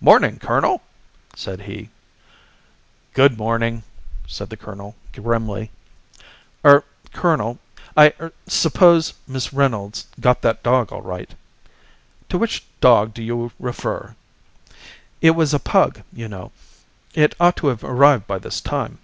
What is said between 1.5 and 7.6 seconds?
he. "Good morning!" said the colonel grimly. "Er colonel,